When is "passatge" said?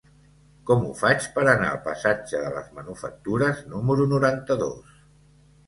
1.83-2.41